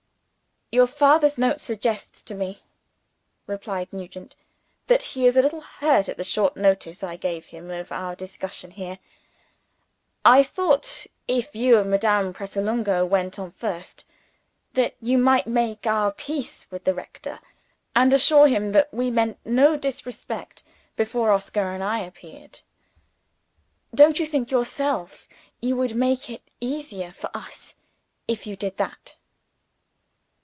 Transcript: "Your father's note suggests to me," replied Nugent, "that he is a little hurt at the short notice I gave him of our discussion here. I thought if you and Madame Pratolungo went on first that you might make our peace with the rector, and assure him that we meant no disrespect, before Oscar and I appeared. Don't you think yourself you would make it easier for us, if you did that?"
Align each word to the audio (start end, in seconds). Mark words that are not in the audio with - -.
"Your 0.73 0.87
father's 0.87 1.37
note 1.37 1.59
suggests 1.59 2.23
to 2.23 2.33
me," 2.33 2.63
replied 3.45 3.91
Nugent, 3.91 4.37
"that 4.87 5.01
he 5.03 5.25
is 5.27 5.35
a 5.35 5.41
little 5.41 5.59
hurt 5.59 6.07
at 6.07 6.15
the 6.15 6.23
short 6.23 6.55
notice 6.55 7.03
I 7.03 7.17
gave 7.17 7.47
him 7.47 7.69
of 7.69 7.91
our 7.91 8.15
discussion 8.15 8.71
here. 8.71 8.97
I 10.23 10.43
thought 10.43 11.07
if 11.27 11.53
you 11.53 11.77
and 11.79 11.91
Madame 11.91 12.31
Pratolungo 12.33 13.05
went 13.05 13.37
on 13.37 13.51
first 13.51 14.05
that 14.71 14.95
you 15.01 15.17
might 15.17 15.45
make 15.45 15.85
our 15.85 16.09
peace 16.09 16.67
with 16.71 16.85
the 16.85 16.95
rector, 16.95 17.41
and 17.93 18.13
assure 18.13 18.47
him 18.47 18.71
that 18.71 18.93
we 18.93 19.11
meant 19.11 19.39
no 19.43 19.75
disrespect, 19.75 20.63
before 20.95 21.31
Oscar 21.31 21.73
and 21.73 21.83
I 21.83 21.99
appeared. 21.99 22.61
Don't 23.93 24.19
you 24.19 24.25
think 24.25 24.49
yourself 24.51 25.27
you 25.59 25.75
would 25.75 25.95
make 25.97 26.29
it 26.29 26.43
easier 26.61 27.11
for 27.11 27.29
us, 27.35 27.75
if 28.29 28.47
you 28.47 28.55
did 28.55 28.77
that?" 28.77 29.17